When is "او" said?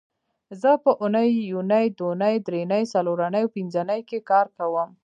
3.45-3.51